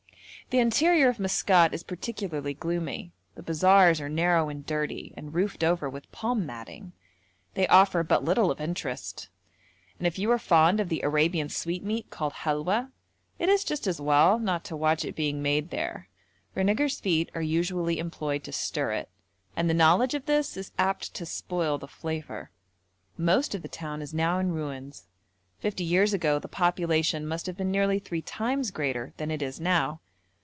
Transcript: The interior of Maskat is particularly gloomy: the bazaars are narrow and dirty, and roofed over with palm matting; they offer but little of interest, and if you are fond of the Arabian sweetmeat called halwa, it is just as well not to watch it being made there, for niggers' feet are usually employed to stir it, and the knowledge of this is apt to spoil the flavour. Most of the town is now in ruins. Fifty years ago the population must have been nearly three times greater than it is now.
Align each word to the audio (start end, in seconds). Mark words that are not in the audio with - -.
The 0.49 0.59
interior 0.59 1.07
of 1.07 1.17
Maskat 1.17 1.73
is 1.73 1.81
particularly 1.81 2.53
gloomy: 2.53 3.13
the 3.35 3.41
bazaars 3.41 4.01
are 4.01 4.09
narrow 4.09 4.49
and 4.49 4.65
dirty, 4.65 5.13
and 5.15 5.33
roofed 5.33 5.63
over 5.63 5.89
with 5.89 6.11
palm 6.11 6.45
matting; 6.45 6.91
they 7.53 7.65
offer 7.69 8.03
but 8.03 8.25
little 8.25 8.51
of 8.51 8.59
interest, 8.59 9.29
and 9.97 10.05
if 10.05 10.19
you 10.19 10.29
are 10.29 10.37
fond 10.37 10.81
of 10.81 10.89
the 10.89 11.03
Arabian 11.03 11.47
sweetmeat 11.47 12.09
called 12.09 12.33
halwa, 12.33 12.91
it 13.39 13.47
is 13.47 13.63
just 13.63 13.87
as 13.87 14.01
well 14.01 14.39
not 14.39 14.65
to 14.65 14.75
watch 14.75 15.05
it 15.05 15.15
being 15.15 15.41
made 15.41 15.69
there, 15.69 16.09
for 16.53 16.63
niggers' 16.65 16.99
feet 17.01 17.31
are 17.33 17.41
usually 17.41 17.97
employed 17.97 18.43
to 18.43 18.51
stir 18.51 18.91
it, 18.91 19.07
and 19.55 19.69
the 19.69 19.73
knowledge 19.73 20.13
of 20.15 20.25
this 20.25 20.57
is 20.57 20.73
apt 20.77 21.13
to 21.13 21.25
spoil 21.25 21.77
the 21.77 21.87
flavour. 21.87 22.51
Most 23.17 23.55
of 23.55 23.61
the 23.61 23.69
town 23.69 24.01
is 24.01 24.13
now 24.13 24.37
in 24.37 24.51
ruins. 24.51 25.07
Fifty 25.61 25.85
years 25.85 26.13
ago 26.13 26.39
the 26.39 26.49
population 26.49 27.25
must 27.25 27.45
have 27.45 27.55
been 27.55 27.71
nearly 27.71 27.99
three 27.99 28.21
times 28.21 28.69
greater 28.71 29.13
than 29.15 29.31
it 29.31 29.41
is 29.41 29.57
now. 29.61 30.01